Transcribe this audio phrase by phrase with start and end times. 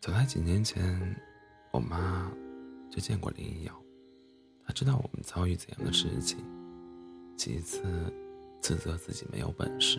[0.00, 1.18] 早在几年前，
[1.72, 2.30] 我妈
[2.90, 3.72] 就见过林瑶，
[4.66, 6.44] 她知道我们遭遇怎样的事情，
[7.36, 7.82] 几次
[8.60, 9.98] 自责自己没有本事，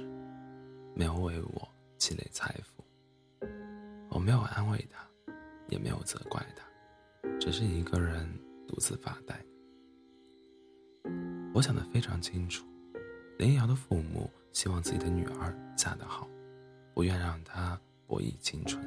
[0.93, 1.67] 没有为我
[1.97, 2.83] 积累财富。
[4.09, 5.33] 我没有安慰她，
[5.69, 6.63] 也没有责怪她，
[7.39, 8.31] 只是一个人
[8.67, 9.43] 独自发呆。
[11.51, 12.63] 我想得非常清楚，
[13.39, 16.29] 林瑶的父母希望自己的女儿嫁得好，
[16.93, 18.83] 不愿让她博弈青春，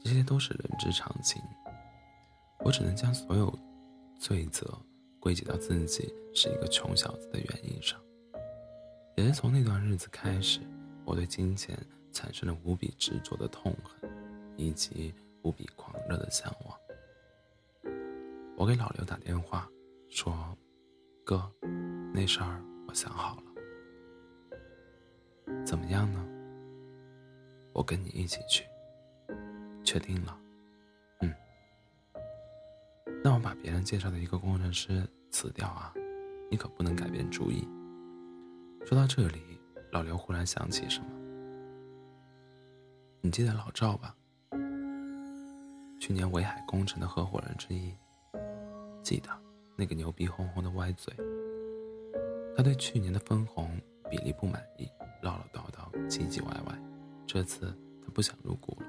[0.00, 1.42] 这些都是人之常情。
[2.60, 3.56] 我只能将所有
[4.18, 4.66] 罪责
[5.20, 8.00] 归结到自己是一个穷小子的原因上。
[9.16, 10.60] 也是从那段日子开始，
[11.04, 11.78] 我对金钱
[12.12, 14.10] 产生了无比执着的痛恨，
[14.56, 16.78] 以及无比狂热的向往。
[18.56, 19.68] 我给老刘打电话，
[20.08, 20.56] 说。
[21.24, 21.52] 哥，
[22.14, 23.42] 那事儿我想好了，
[25.62, 26.26] 怎么样呢？
[27.78, 28.64] 我跟你一起去，
[29.84, 30.36] 确定了。
[31.20, 31.32] 嗯，
[33.22, 35.94] 那我把别人介绍的一个工程师辞掉啊，
[36.50, 37.68] 你可不能改变主意。
[38.84, 39.60] 说到这里，
[39.92, 41.06] 老刘忽然想起什么，
[43.20, 44.12] 你记得老赵吧？
[46.00, 47.94] 去年维海工程的合伙人之一，
[49.04, 49.30] 记得。
[49.76, 51.14] 那个牛逼哄哄的歪嘴，
[52.56, 53.70] 他对去年的分红
[54.10, 54.90] 比例不满意，
[55.22, 56.87] 唠唠叨叨，唧唧歪歪。
[57.28, 58.86] 这次他不想入股了，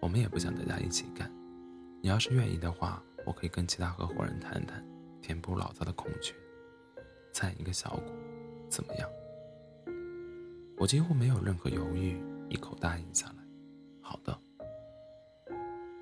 [0.00, 1.32] 我们也不想大家一起干。
[2.02, 4.84] 你要是愿意的话，我可以跟其他合伙人谈谈，
[5.22, 6.34] 填补老赵的空缺，
[7.32, 8.12] 攒一个小股，
[8.68, 9.08] 怎么样？
[10.76, 13.34] 我几乎没有任何犹豫，一口答应下来。
[14.02, 14.36] 好的。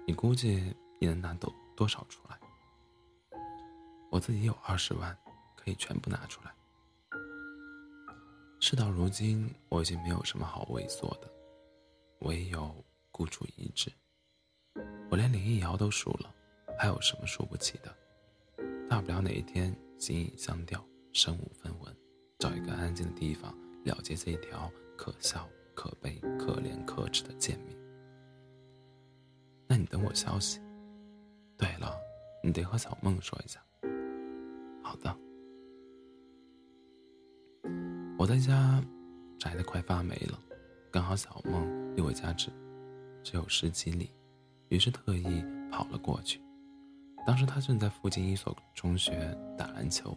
[0.06, 2.40] 你估计你能拿多多少出来？
[4.10, 5.14] 我自己有二十万，
[5.54, 6.50] 可以全部拿出来。
[8.58, 11.30] 事到如今，我已经没有什么好畏缩的，
[12.20, 12.74] 唯有
[13.10, 13.92] 孤注一掷。
[15.10, 16.34] 我连林一瑶都输了，
[16.78, 17.94] 还有什么输不起的？
[18.88, 21.96] 大不了哪一天形影相吊，身无分文，
[22.38, 23.54] 找一个安静的地方
[23.84, 27.76] 了结这一条可笑、可悲、可怜、可耻的贱命。
[29.66, 30.60] 那你等我消息。
[31.56, 31.96] 对了，
[32.42, 33.60] 你得和小梦说一下。
[34.82, 35.16] 好的，
[38.18, 38.82] 我在家
[39.38, 40.38] 宅的快发霉了，
[40.90, 42.50] 刚好小梦离我家只
[43.22, 44.10] 只有十几里，
[44.68, 46.40] 于是特意跑了过去。
[47.26, 50.16] 当时他正在附近一所中学打篮球，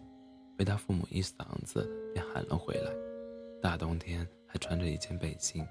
[0.57, 2.91] 被他父母一嗓子便喊了回来。
[3.61, 5.65] 大冬天还穿着一件背心，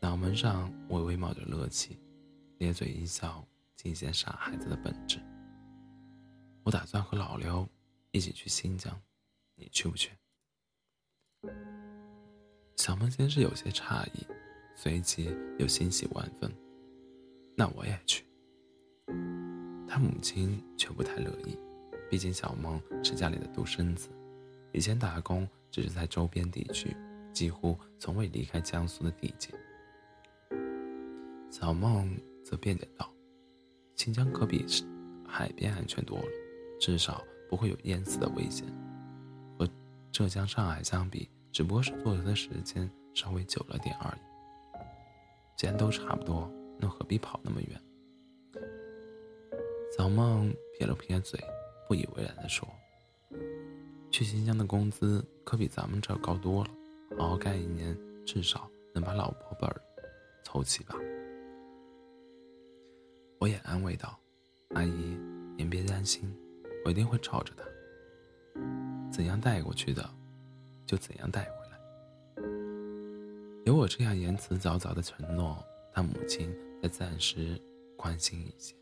[0.00, 1.98] 脑门上微微冒着热气，
[2.58, 3.44] 咧嘴一笑，
[3.74, 5.18] 尽显傻孩子的本质。
[6.64, 7.68] 我打算和老刘。
[8.10, 8.98] 一起去新疆，
[9.54, 10.10] 你去不去？
[12.76, 14.26] 小梦先是有些诧异，
[14.80, 15.28] 随即
[15.58, 16.48] 又欣喜万分。
[17.56, 18.24] 那我也去。
[19.88, 21.58] 他母亲却不太乐意，
[22.08, 24.08] 毕竟小梦是家里的独生子，
[24.72, 26.96] 以前打工只是在周边地区，
[27.32, 29.52] 几乎从未离开江苏的地界。
[31.50, 33.12] 小梦则辩解道
[33.96, 34.64] ：“新疆可比
[35.26, 36.28] 海边安全多了，
[36.78, 38.66] 至少……”不会有淹死的危险，
[39.58, 39.66] 和
[40.12, 44.27] 浙江、上海相比，只不过是坐车的时间稍微久了点而已。
[45.58, 46.48] 既然都差不多，
[46.78, 47.82] 那何必跑那么远？
[49.96, 51.38] 小梦撇了撇嘴，
[51.88, 52.68] 不以为然地说
[54.12, 56.70] ：“去新疆的工资可比咱们这儿高多了，
[57.18, 59.82] 好好干一年，至少能把老婆本儿
[60.44, 60.94] 凑齐吧。”
[63.40, 64.16] 我也安慰道
[64.76, 65.18] ：“阿姨，
[65.56, 66.32] 您别担心。”
[66.86, 67.64] 我一定会罩着他，
[69.10, 70.08] 怎样带过去的，
[70.86, 71.50] 就怎样带。
[73.68, 75.62] 有我这样言辞凿凿的承诺，
[75.92, 77.60] 他母亲才暂时
[77.98, 78.74] 宽心一些，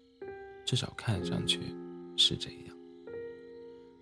[0.65, 1.75] 至少看上去
[2.17, 2.77] 是这样。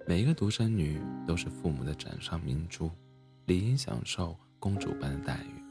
[0.06, 2.90] 每一个独生女都是父母的掌上明珠，
[3.46, 5.62] 理应享受公主般的待遇，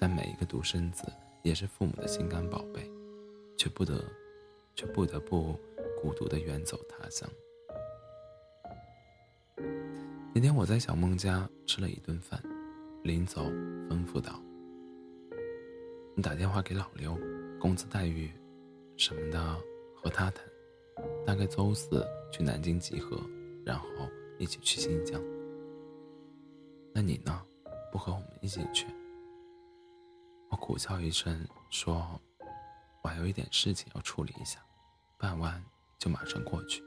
[0.00, 1.04] 但每一个独生子
[1.42, 2.90] 也是父母的心肝宝贝，
[3.58, 4.02] 却不得，
[4.74, 5.54] 却不得不。
[6.00, 7.28] 孤独的远走他乡。
[10.34, 12.42] 那天我在小梦家吃了一顿饭，
[13.02, 13.50] 临走
[13.88, 14.40] 吩咐道
[16.16, 17.18] ：“你打电话给老刘，
[17.60, 18.30] 工资待遇
[18.96, 19.40] 什么的
[19.94, 20.44] 和他谈，
[21.26, 23.20] 大概周四去南京集合，
[23.64, 23.86] 然后
[24.38, 25.22] 一起去新疆。
[26.92, 27.42] 那你呢？
[27.92, 28.86] 不和我们一起去？”
[30.50, 32.20] 我苦笑一声说
[33.02, 34.60] ：“我还有一点事情要处理一下，
[35.18, 35.62] 办完。”
[35.96, 36.82] 就马上过去。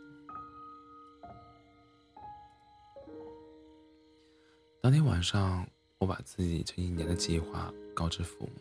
[4.79, 5.67] 当天晚上，
[5.99, 8.51] 我把自己这一年的计划告知父母，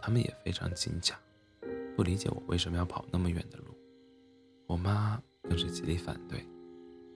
[0.00, 1.14] 他们也非常惊讶，
[1.94, 3.64] 不理解我为什么要跑那么远的路。
[4.66, 6.42] 我妈更是极力反对，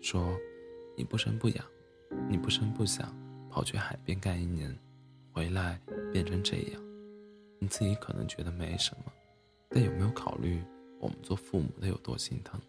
[0.03, 0.39] 说
[0.95, 1.65] ：“你不声不响，
[2.29, 3.11] 你不声不响，
[3.49, 4.77] 跑去海边干一年，
[5.33, 5.81] 回来
[6.13, 6.83] 变成这样，
[7.59, 9.11] 你自己可能觉得没什么，
[9.71, 10.63] 但有没有考虑
[11.01, 12.61] 我们做父母的有多心疼？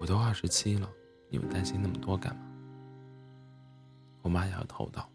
[0.00, 0.88] 我都二十七了，
[1.28, 2.50] 你们担心那么多干嘛？”
[4.24, 5.06] 我妈摇头道：“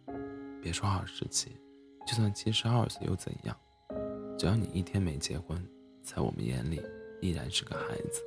[0.61, 1.57] 别说二十七，
[2.05, 3.59] 就算七十二岁又怎样？
[4.37, 5.61] 只要你一天没结婚。”
[6.01, 6.81] 在我们眼里，
[7.21, 8.21] 依然是个孩子，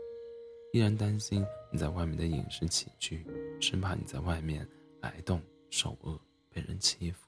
[0.73, 3.27] 依然担心你在外面的饮食起居，
[3.61, 4.69] 生怕你在外面
[5.01, 5.41] 挨冻
[5.71, 6.17] 受饿，
[6.51, 7.27] 被人欺负。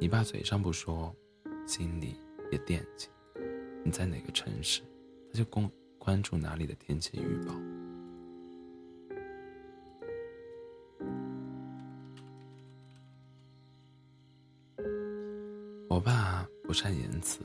[0.00, 1.14] 你爸嘴上不说，
[1.66, 2.18] 心里
[2.50, 3.08] 也惦记。
[3.84, 4.82] 你在哪个城市，
[5.32, 7.54] 他就关关注哪里的天气预报。
[16.04, 17.40] 爸不善言辞。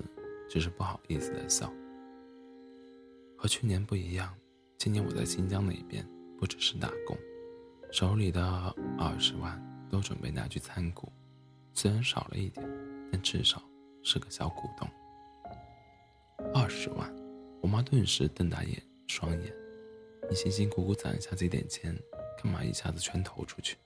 [0.50, 1.72] 只是不好意思的笑。
[3.38, 4.36] 和去年不一样，
[4.80, 6.04] 今年我在新疆那边
[6.40, 7.16] 不只是打工，
[7.92, 8.44] 手里的
[8.98, 11.14] 二十万都准备拿去参股，
[11.76, 12.68] 虽然少了一点，
[13.12, 13.62] 但至少
[14.02, 14.90] 是个小股东。
[16.52, 17.16] 二十万，
[17.62, 19.54] 我妈顿时瞪大眼双眼，
[20.28, 21.96] 你辛辛苦苦攒下这点钱，
[22.42, 23.78] 干嘛一下子全投出去？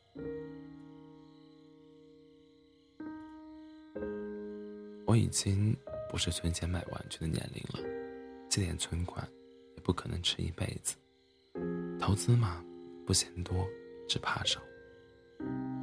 [5.14, 5.78] 我已经。
[6.10, 7.80] 不是存钱买玩具的年龄了，
[8.48, 9.28] 这点存款
[9.76, 10.96] 也不可能吃一辈子。
[12.00, 12.64] 投资嘛，
[13.04, 13.68] 不嫌多，
[14.08, 14.62] 只怕少。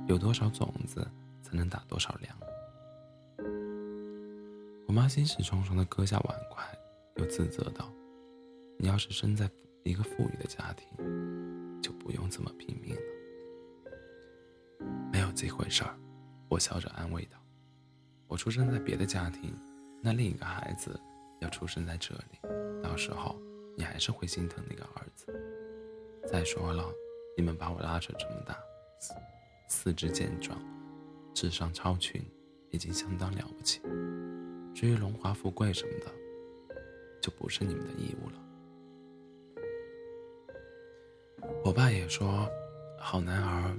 [0.07, 1.05] 有多少种子，
[1.43, 2.39] 才能打多少粮。
[4.87, 6.65] 我妈心事重重的搁下碗筷，
[7.17, 7.93] 又自责道
[8.79, 9.51] ：“你要是生在
[9.83, 13.03] 一个富裕的家庭，就不用这么拼命了。”
[15.13, 15.99] 没有这回事儿，
[16.49, 17.37] 我笑着安慰道
[18.31, 19.55] ：“我出生在别的家庭。”
[20.03, 20.99] 那另一个孩子
[21.41, 22.41] 要出生在这里，
[22.83, 23.39] 到时候
[23.77, 25.27] 你还是会心疼那个儿子。
[26.27, 26.91] 再说了，
[27.37, 28.57] 你们把我拉扯这么大，
[29.69, 30.59] 四肢健壮，
[31.35, 32.25] 智商超群，
[32.71, 33.83] 已经相当了不起。
[34.75, 36.07] 至于荣华富贵什么的，
[37.21, 38.39] 就不是你们的义务了。
[41.63, 42.49] 我爸也说，
[42.99, 43.77] 好男儿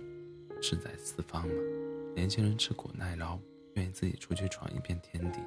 [0.62, 1.56] 志在四方嘛，
[2.15, 3.39] 年轻人吃苦耐劳，
[3.75, 5.39] 愿意自己出去闯一片天地。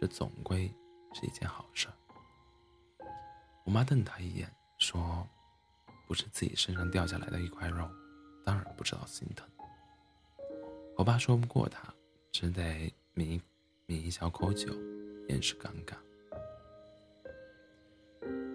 [0.00, 0.70] 这总归
[1.12, 1.88] 是一件好事。
[3.64, 5.26] 我妈瞪他一眼，说
[6.06, 7.88] ：“不是自己身上掉下来的一块肉，
[8.44, 9.48] 当然不知道心疼。”
[10.96, 11.82] 我爸说不过他，
[12.30, 13.40] 只得抿
[13.86, 14.72] 抿一小口酒，
[15.28, 15.94] 掩饰尴尬。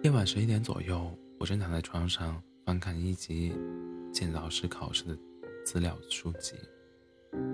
[0.02, 3.52] 夜晚十一点左右，我正躺在床上翻看一级
[4.12, 5.18] 建造师考试的
[5.66, 6.54] 资料书籍，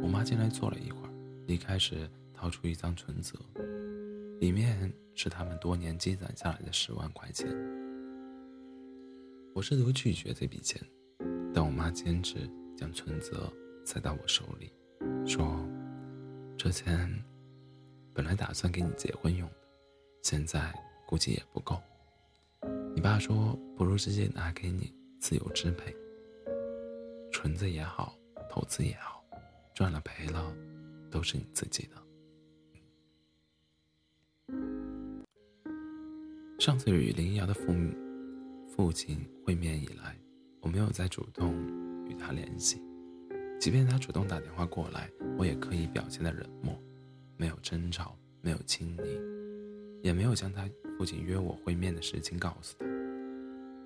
[0.03, 1.11] 我妈进来坐了一会儿，
[1.47, 3.39] 离开时掏出一张存折。
[4.41, 7.49] 里面是他们多年积攒下来的十万块钱。
[9.55, 10.79] 我试图拒绝这笔钱，
[11.55, 12.47] 但我妈坚持
[12.77, 13.51] 将存折
[13.87, 14.71] 塞到我手里，
[15.27, 15.67] 说
[16.59, 17.11] ：“这钱
[18.13, 19.57] 本来打算给你结婚用的，
[20.23, 20.75] 现在
[21.07, 21.81] 估计也不够。
[22.95, 25.97] 你爸说，不如直接拿给你自由支配，
[27.33, 28.15] 存着也好，
[28.51, 29.25] 投资也好，
[29.75, 30.55] 赚了赔了，
[31.17, 31.97] 都是你自己的。”
[36.61, 37.73] 上次与林瑶的父
[38.69, 40.15] 父亲会面以来，
[40.61, 41.55] 我没有再主动
[42.07, 42.83] 与他联系。
[43.59, 46.79] 即便他主动打电话过来，我也刻意表现的冷漠，
[47.39, 49.19] 没有争吵，没有亲昵，
[50.03, 50.69] 也没有将他
[50.99, 52.85] 父亲约我会面的事情告诉他，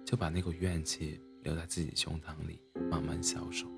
[0.05, 2.61] 就把那股怨气留在自己胸膛里，
[2.91, 3.69] 慢慢消瘦。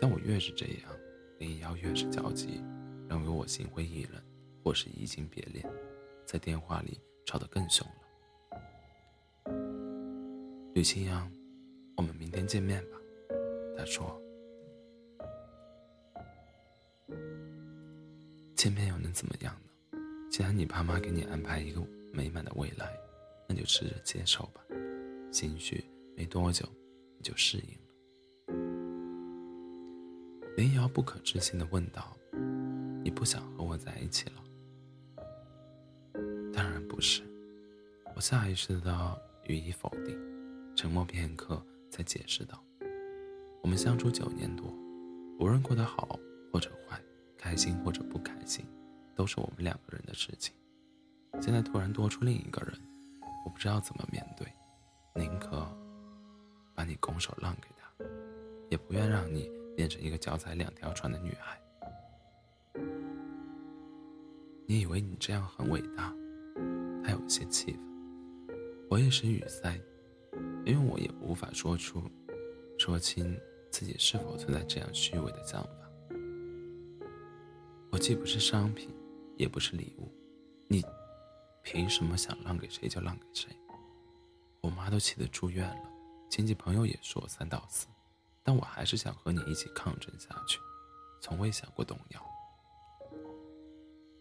[0.00, 0.90] 但我越是这样，
[1.38, 2.62] 林瑶越是焦急，
[3.08, 4.22] 认为我心灰意冷，
[4.62, 5.64] 或是移情别恋，
[6.26, 7.00] 在电话里。
[7.28, 7.94] 吵得更凶了。
[10.72, 11.30] 吕清扬，
[11.94, 12.96] 我们明天见面吧。
[13.76, 14.18] 他说
[18.56, 19.54] ：“见面又能怎么样
[19.90, 19.98] 呢？
[20.30, 22.98] 既然你爸妈给你安排一个美满的未来，
[23.46, 24.62] 那就试着接受吧。
[25.30, 25.84] 兴许
[26.16, 26.66] 没多久
[27.18, 27.87] 你就适应了。”
[30.58, 32.16] 林瑶不可置信的问道
[33.04, 34.42] ：“你不想和我在一起了？”
[36.52, 37.22] 当然不是，
[38.16, 40.18] 我下意识的予以否定，
[40.74, 42.60] 沉默片刻，才解释道
[43.62, 44.66] ：“我们相处九年多，
[45.38, 46.18] 无论过得好
[46.52, 47.00] 或者坏，
[47.36, 48.66] 开心或者不开心，
[49.14, 50.52] 都是我们两个人的事情。
[51.40, 52.76] 现在突然多出另一个人，
[53.44, 54.52] 我不知道怎么面对，
[55.14, 55.72] 宁可
[56.74, 58.04] 把你拱手让给他，
[58.70, 59.48] 也不愿让你
[59.78, 61.56] 变成一个脚踩两条船的女孩。”
[64.66, 66.12] 你以为你这样很伟大？
[67.04, 67.80] 他有些气愤。
[68.90, 69.80] 我一时语塞，
[70.66, 72.02] 因为我也无法说出、
[72.76, 73.38] 说清
[73.70, 75.70] 自己是否存在这样虚伪的想法。
[77.92, 78.92] 我既不是商品，
[79.36, 80.12] 也不是礼物，
[80.66, 80.84] 你
[81.62, 83.48] 凭什么想让给谁就让给谁？
[84.60, 85.88] 我妈都气得住院了，
[86.28, 87.86] 亲戚朋友也说我三道四，
[88.48, 90.58] 但我还是想和你一起抗争下去，
[91.20, 92.26] 从未想过动摇。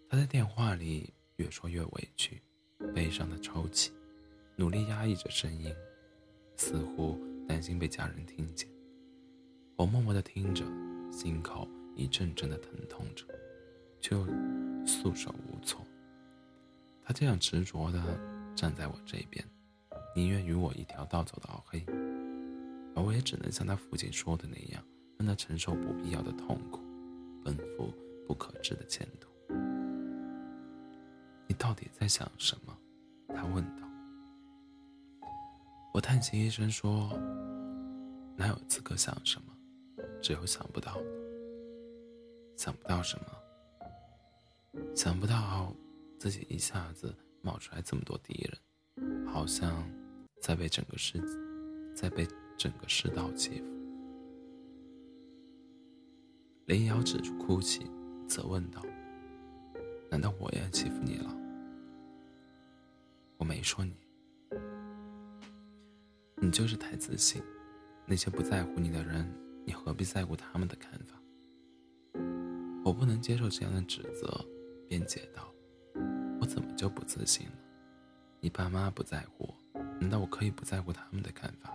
[0.10, 2.44] 他在电话里越说越委屈，
[2.94, 3.94] 悲伤的抽泣。
[4.58, 5.74] 努力压抑着声音，
[6.58, 7.18] 似乎
[7.48, 8.70] 担心被家人听见。
[9.78, 10.66] 我默默地听着，
[11.10, 11.66] 心口
[11.96, 13.26] 一阵阵的疼痛着，
[14.02, 14.26] 却又
[14.86, 15.82] 束手无措。
[17.02, 18.20] 他这样执着地
[18.58, 19.42] 站在我这边，
[20.14, 21.80] 宁愿与我一条道走到黑，
[22.98, 24.84] 而我也只能像他父亲说的那样，
[25.20, 26.82] 让他承受不必要的痛苦，
[27.46, 27.94] 奔赴
[28.28, 29.30] 不可知的前途。
[31.46, 32.76] 你到底在想什么？
[33.36, 33.88] 他问道。
[35.94, 37.12] 我叹息一声说
[38.36, 39.54] ：“哪有资格想什么？
[40.20, 40.98] 只有想不到。
[42.56, 44.84] 想不到什么？
[44.96, 45.72] 想不到
[46.18, 49.88] 自己一下子冒出来这么多敌人，好像
[50.42, 51.28] 在被整个世界，
[51.96, 52.28] 在被
[52.58, 53.66] 整个世道欺负。”
[56.66, 57.90] 林瑶止住哭泣，
[58.28, 58.84] 责问道
[60.12, 61.34] ：“难道我也欺负你了？”
[63.38, 63.96] 我没说你。
[66.40, 67.42] 你就是太自信，
[68.06, 69.28] 那些不在乎你的人，
[69.66, 71.16] 你何必在乎他们的看法？
[72.84, 74.46] 我不能接受这样的指责，
[74.88, 75.52] 辩解道
[76.40, 77.54] ：“我怎么就不自信了？
[78.40, 81.74] 你爸妈不在乎我，难道我可以不在乎他们的看法？”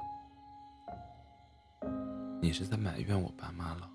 [2.44, 3.88] 你是在埋怨我爸妈了？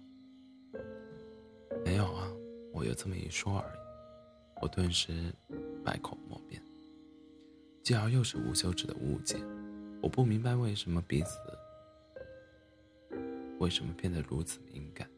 [1.83, 2.31] 没有啊，
[2.71, 3.79] 我就这么一说而已。
[4.61, 5.33] 我顿时
[5.83, 6.63] 百口莫辩，
[7.83, 9.35] 继而又是无休止的误解。
[10.01, 11.37] 我不明白为什么彼此，
[13.59, 15.09] 为什么变得如此敏感，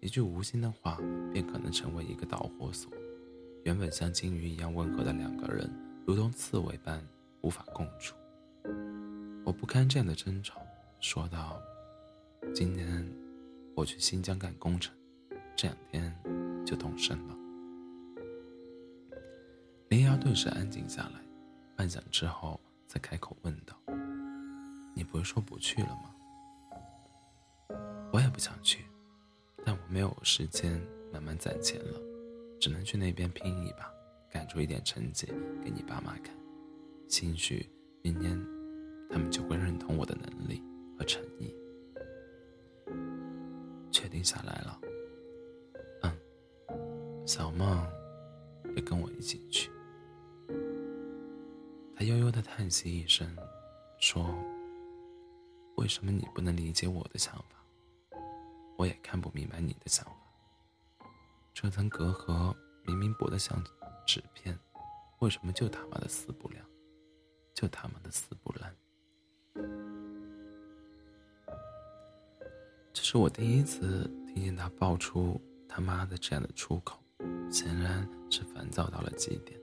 [0.00, 0.98] 一句无心的话
[1.34, 2.90] 便可能成为一个导火索。
[3.64, 5.70] 原本像金鱼一样温和的两个人，
[6.06, 7.06] 如同刺猬般
[7.42, 8.16] 无法共处。
[9.44, 10.62] 我不堪这样的争吵，
[11.00, 11.60] 说道
[12.56, 13.06] ：“今年
[13.74, 14.90] 我去新疆干工程，
[15.54, 17.36] 这两天就动身了。”
[19.90, 21.20] 林瑶顿时安静下来，
[21.76, 22.58] 半晌之后
[22.88, 23.78] 才开口问道。
[24.94, 26.14] 你不是说不去了吗？
[28.10, 28.86] 我也不想去，
[29.62, 30.80] 但我没有时间
[31.12, 32.00] 慢慢攒钱了，
[32.58, 33.86] 只能去那边拼一把，
[34.30, 35.26] 干出一点成绩
[35.62, 36.34] 给你爸妈看，
[37.06, 37.68] 兴许
[38.00, 38.42] 明年
[39.10, 40.62] 他们就会认同我的能力
[40.98, 41.54] 和诚意。
[44.26, 44.80] 下来了，
[46.02, 47.86] 嗯，小梦
[48.74, 49.70] 也跟我一起去。
[51.94, 53.34] 他悠悠的叹息一声，
[54.00, 54.34] 说。
[55.76, 57.62] 为什么你不能理解我的想法？
[58.78, 61.06] 我也看不明白你的想法。
[61.52, 62.56] 这层隔阂
[62.86, 63.62] 明明薄得像
[64.06, 64.58] 纸片，
[65.18, 66.56] 为什么就他妈的撕不了？
[67.54, 68.74] 就他妈的撕不烂？
[73.08, 76.98] 是我第一次听见他爆出他妈的这样的出口，
[77.48, 79.56] 显然是烦躁到了极点。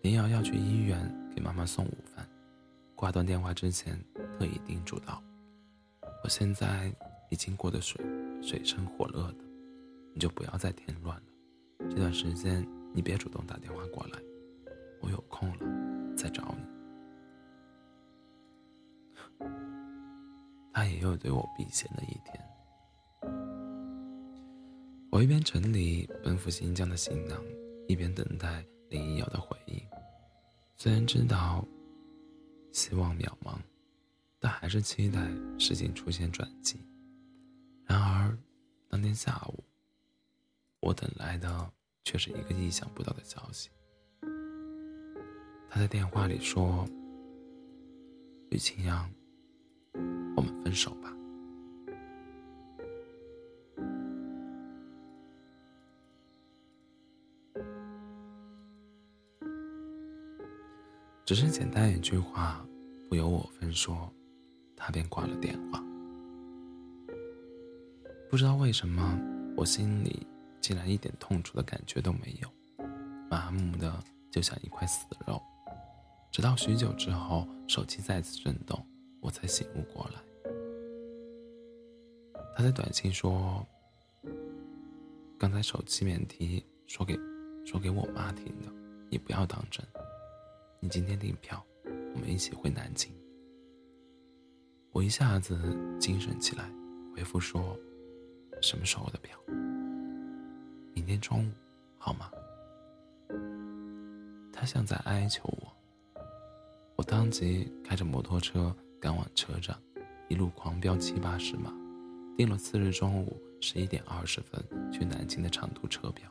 [0.00, 0.98] 林瑶要去医院
[1.32, 2.28] 给妈妈送午饭。
[2.96, 3.96] 挂断电话之前，
[4.36, 5.22] 特意叮嘱道
[6.24, 6.92] ：“我现在
[7.30, 8.04] 已经过得水
[8.42, 9.44] 水深火热的，
[10.12, 11.22] 你就不要再添乱了。
[11.90, 14.18] 这段时间你别主动打电话过来，
[15.00, 16.64] 我有空了再找你。”
[20.82, 22.44] 他也有对我避嫌的一天。
[25.12, 27.40] 我一边整理奔赴新疆的行囊，
[27.86, 29.80] 一边等待林一瑶的回应。
[30.76, 31.64] 虽然知道。
[32.72, 33.58] 希望渺茫，
[34.40, 36.80] 但还是期待事情出现转机。
[37.84, 38.34] 然而，
[38.88, 39.62] 当天下午，
[40.80, 41.70] 我等来的
[42.02, 43.68] 却是一个意想不到的消息。
[45.68, 46.88] 他在电话里说
[48.48, 49.06] ：“吕清扬，
[50.42, 51.10] 我们分手吧。”
[61.24, 62.66] 只是简单一句话，
[63.08, 64.12] 不由我分说，
[64.76, 65.82] 他便挂了电话。
[68.28, 69.18] 不知道为什么，
[69.56, 70.26] 我心里
[70.60, 72.50] 竟然一点痛楚的感觉都没有，
[73.30, 75.40] 麻木的就像一块死肉。
[76.30, 78.84] 直到许久之后，手机再次震动，
[79.20, 80.31] 我才醒悟过来。
[82.54, 83.66] 他在短信说
[85.38, 87.18] ：“刚才手机免提说给
[87.64, 88.68] 说给我妈听的，
[89.10, 89.84] 你不要当真。
[90.80, 91.64] 你今天订票，
[92.14, 93.10] 我们一起回南京。”
[94.92, 95.56] 我一下子
[95.98, 96.70] 精神起来，
[97.16, 97.74] 回复说
[98.60, 99.38] ：“什么时候的票？
[100.94, 101.50] 明天中午，
[101.96, 102.30] 好吗？”
[104.52, 105.72] 他像在哀求我。
[106.96, 109.74] 我当即开着摩托车赶往车站，
[110.28, 111.72] 一路狂飙七八十码，
[112.36, 114.62] 订了次日中午十一点二十分
[114.92, 116.30] 去南京的长途车票。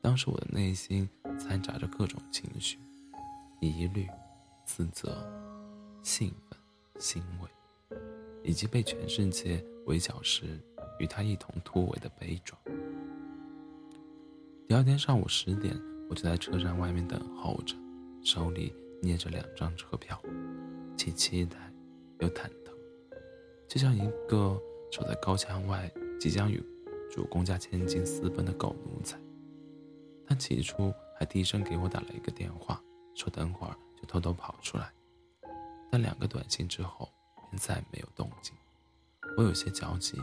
[0.00, 1.08] 当时我的内心
[1.38, 2.78] 掺杂着各种情绪：
[3.60, 4.08] 疑虑、
[4.64, 5.26] 自责、
[6.02, 6.58] 兴奋、
[6.98, 7.96] 欣慰，
[8.42, 10.60] 以及被全世界围剿时
[10.98, 12.60] 与他一同突围的悲壮。
[14.68, 15.74] 第二天上午十点，
[16.08, 17.76] 我就在车站外面等候着，
[18.22, 18.74] 手里。
[19.02, 20.18] 捏着两张车票，
[20.96, 21.58] 既期待
[22.20, 22.72] 又忐忑，
[23.68, 24.58] 就像一个
[24.94, 26.62] 守在高墙外即将与
[27.10, 29.18] 主公家千金私奔的狗奴才。
[30.24, 32.80] 他起初还低声给我打了一个电话，
[33.16, 34.92] 说等会儿就偷偷跑出来，
[35.90, 37.12] 但两个短信之后
[37.50, 38.54] 便再没有动静。
[39.36, 40.16] 我有些焦急，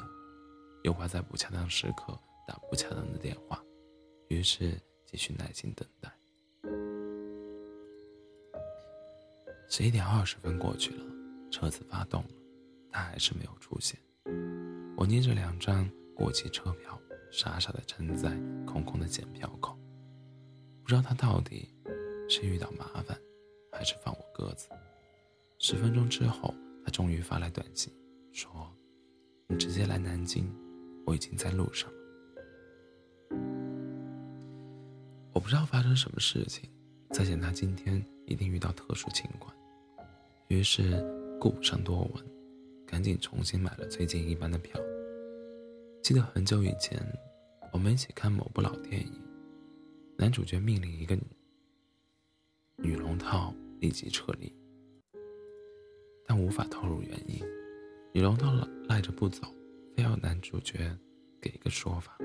[0.86, 3.62] 又怕在不恰当时刻打不恰当的电话，
[4.30, 6.10] 于是继续耐心等待。
[9.68, 11.04] 十一点二十分过去了，
[11.52, 12.30] 车子发动了，
[12.90, 14.00] 他还是没有出现。
[15.02, 18.30] 我捏着两张过期车票，傻傻的站在
[18.68, 19.76] 空空的检票口，
[20.84, 21.74] 不知道他到底
[22.30, 23.20] 是遇到麻烦，
[23.72, 24.70] 还是放我鸽子。
[25.58, 26.54] 十分钟之后，
[26.86, 27.92] 他终于发来短信，
[28.32, 28.72] 说
[29.50, 30.48] ：“你直接来南京，
[31.08, 31.98] 我已经在路上了。”
[35.34, 36.70] 我不知道发生什么事情，
[37.10, 39.52] 在想他今天一定遇到特殊情况。
[40.50, 41.04] 于是
[41.40, 42.24] 顾不上多问，
[42.86, 44.80] 赶紧重新买了最近一班的票。
[46.02, 47.00] 记得很久以前，
[47.72, 49.14] 我们一起看某部老电影，
[50.18, 51.16] 男主角命令一个
[52.78, 54.52] 女龙套立即撤离，
[56.26, 57.40] 但无法透露原因。
[58.14, 58.52] 女龙套
[58.90, 59.48] 赖着不走，
[59.96, 60.98] 非要男主角
[61.40, 62.18] 给一个说法。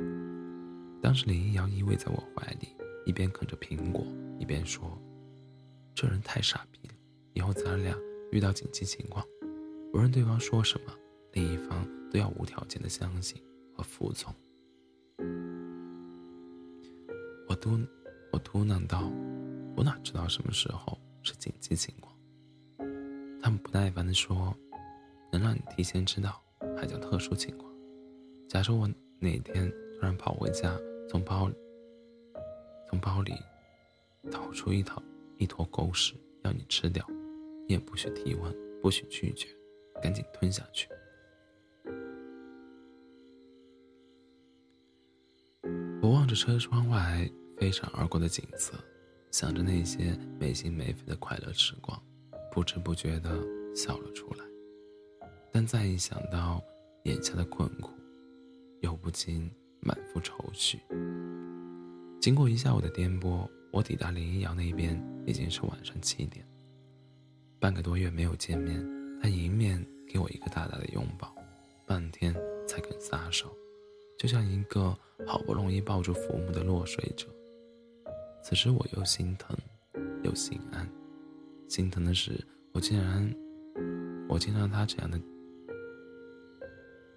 [1.03, 2.69] 当时林一瑶依偎在我怀里，
[3.05, 4.07] 一边啃着苹果，
[4.39, 4.99] 一边说
[5.95, 6.95] ：“这人太傻逼了，
[7.35, 7.95] 以后咱俩。”
[8.33, 9.25] 遇到紧急情况，
[9.95, 10.93] 无论对方说什么，
[11.33, 13.41] 另一方都要无条件的相信
[13.77, 14.35] 和服从。
[17.49, 17.79] 我嘟，
[18.33, 19.03] 我嘟囔道
[19.77, 22.17] ：“我哪知道什么时候是紧急情况？”
[23.43, 24.57] 他们不耐烦地说
[25.31, 26.43] ：“能让你提前知道，
[26.77, 27.71] 还叫特殊情况？
[28.49, 28.89] 假设我
[29.21, 30.77] 哪天突然跑回家，
[31.09, 31.55] 从包里
[32.89, 33.35] 从包里
[34.31, 35.03] 掏出一套
[35.37, 37.07] 一坨狗屎，要你吃掉。”
[37.69, 39.49] 你也不许提问，不许拒绝，
[40.01, 40.89] 赶紧吞下去。
[46.07, 48.75] 我望着车窗外飞闪而过的景色，
[49.33, 52.01] 想着那些没心没肺的快乐时光，
[52.53, 53.37] 不知不觉的
[53.75, 54.45] 笑了出来。
[55.51, 56.63] 但再一想到
[57.07, 57.91] 眼下的困苦，
[58.83, 60.79] 又不禁满腹愁绪。
[62.21, 66.47] 经过一下午的颠簸，我抵达林一瑶那边已经是晚上七点。
[67.59, 68.81] 半个多月没有见面，
[69.21, 71.35] 他迎面给我一个大大的拥抱，
[71.85, 72.33] 半天
[72.65, 73.53] 才肯撒手，
[74.19, 77.27] 就像一个好不容易抱住父母的落水者。
[78.43, 79.57] 此时我又心疼，
[80.23, 80.89] 又心安。
[81.69, 82.33] 心疼的是，
[82.73, 83.35] 我竟然，
[84.29, 85.19] 我竟让他这样的；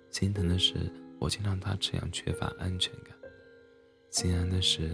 [0.10, 3.16] 心疼的是，我竟让他这样缺乏安全感。
[4.10, 4.90] 心安的是，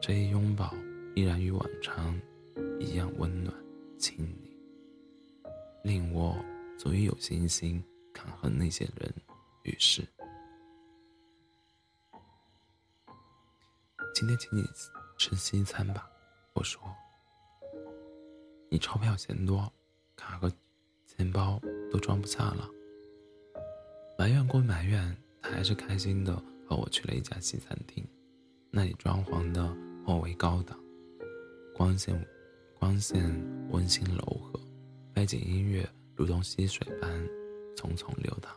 [0.00, 0.74] 这一拥抱
[1.14, 2.20] 依然与往常
[2.78, 3.54] 一样温暖、
[3.96, 4.54] 亲昵。
[5.82, 6.36] 令我
[6.76, 9.10] 足以有信心抗衡那些人
[9.62, 10.02] 与事。
[14.18, 14.68] 今天请你
[15.16, 16.10] 吃西餐吧，
[16.52, 16.82] 我说。
[18.68, 19.72] 你钞票嫌多，
[20.16, 20.50] 卡和
[21.06, 22.68] 钱包都装不下了。
[24.18, 26.34] 埋怨归埋怨，他还是开心的
[26.68, 28.04] 和我去了一家西餐厅。
[28.72, 29.72] 那里装潢的
[30.04, 30.76] 颇为高档，
[31.72, 32.20] 光线
[32.76, 33.22] 光线
[33.70, 34.58] 温馨柔和。
[35.14, 37.08] 背景音乐如同溪水般
[37.76, 38.52] 匆匆流淌，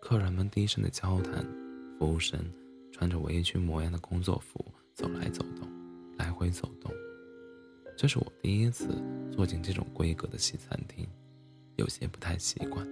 [0.00, 1.46] 客人们低声的交谈，
[2.00, 2.44] 服务生
[2.98, 5.68] 穿着围裙模样的工作服走来走动，
[6.16, 6.90] 来回走动。
[7.94, 8.88] 这是我第一次
[9.30, 11.06] 坐进这种规格的西餐厅，
[11.76, 12.88] 有些不太习惯，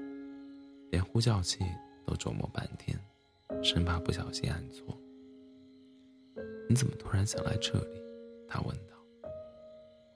[0.91, 1.65] 连呼叫器
[2.05, 3.01] 都琢磨半天，
[3.63, 4.95] 生怕不小心按错。
[6.69, 8.03] 你怎么突然想来这里？
[8.47, 8.95] 他问道。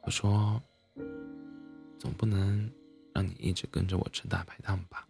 [0.02, 0.62] 我说。
[1.98, 2.70] 总不能
[3.12, 5.07] 让你一直跟着我吃大排档吧？